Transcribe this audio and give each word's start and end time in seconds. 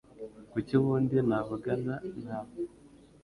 Kuki 0.51 0.71
ubundi 0.79 1.15
navugana 1.27 1.95
nawe? 2.25 2.57